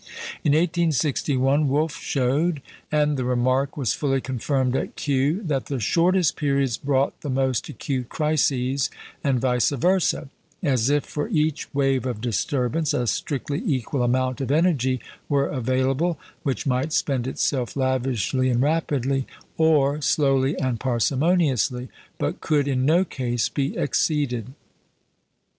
In 0.43 0.53
1861 0.53 1.67
Wolf 1.67 1.95
showed, 1.95 2.63
and 2.91 3.17
the 3.17 3.23
remark 3.23 3.77
was 3.77 3.93
fully 3.93 4.19
confirmed 4.19 4.75
at 4.75 4.95
Kew, 4.95 5.43
that 5.43 5.67
the 5.67 5.79
shortest 5.79 6.35
periods 6.35 6.75
brought 6.75 7.21
the 7.21 7.29
most 7.29 7.69
acute 7.69 8.09
crises, 8.09 8.89
and 9.23 9.39
vice 9.39 9.69
versâ; 9.69 10.29
as 10.63 10.89
if 10.89 11.05
for 11.05 11.27
each 11.29 11.71
wave 11.71 12.07
of 12.07 12.19
disturbance 12.19 12.95
a 12.95 13.05
strictly 13.05 13.61
equal 13.63 14.01
amount 14.01 14.41
of 14.41 14.49
energy 14.49 14.99
were 15.29 15.45
available, 15.45 16.17
which 16.41 16.65
might 16.65 16.93
spend 16.93 17.27
itself 17.27 17.75
lavishly 17.75 18.49
and 18.49 18.63
rapidly, 18.63 19.27
or 19.55 20.01
slowly 20.01 20.57
and 20.57 20.79
parsimoniously, 20.79 21.89
but 22.17 22.41
could 22.41 22.67
in 22.67 22.87
no 22.87 23.05
case 23.05 23.49
be 23.49 23.77
exceeded. 23.77 24.51